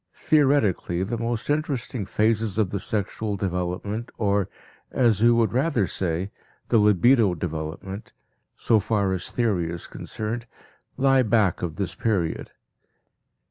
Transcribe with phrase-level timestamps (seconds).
[0.15, 4.49] Theoretically the most interesting phases of the sexual development or,
[4.89, 6.31] as we would rather say,
[6.69, 8.11] the libido development,
[8.55, 10.47] so far as theory is concerned,
[10.97, 12.49] lie back of this period.